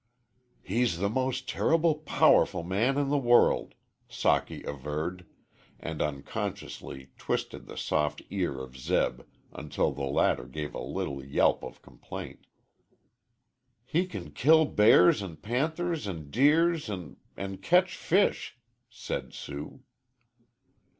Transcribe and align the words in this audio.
"He's 0.63 0.97
the 0.97 1.09
most 1.11 1.47
terrible 1.47 1.93
powerful 1.93 2.63
man 2.63 2.97
in 2.97 3.09
the 3.09 3.19
world," 3.19 3.75
Socky 4.09 4.63
averred, 4.65 5.27
and 5.79 6.01
unconsciously 6.01 7.11
twisted 7.19 7.67
the 7.67 7.77
soft 7.77 8.23
ear 8.31 8.61
of 8.63 8.75
Zeb 8.75 9.21
until 9.53 9.91
the 9.91 10.05
latter 10.05 10.45
gave 10.47 10.73
a 10.73 10.81
little 10.81 11.23
yelp 11.23 11.63
of 11.63 11.83
complaint. 11.83 12.47
"He 13.85 14.07
can 14.07 14.31
kill 14.31 14.65
bears 14.65 15.21
an' 15.21 15.35
panthers 15.37 16.07
an' 16.07 16.31
deers 16.31 16.89
an' 16.89 17.17
an' 17.37 17.57
ketch 17.57 17.95
fish," 17.95 18.57
said 18.89 19.35
Sue. 19.35 19.81